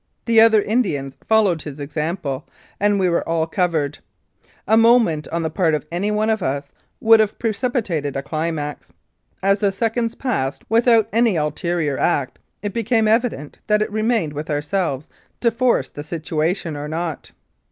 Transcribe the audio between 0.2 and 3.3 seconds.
The other Indians followed his example, and we were